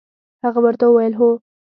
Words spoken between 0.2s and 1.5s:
هغه ورته وویل: هو.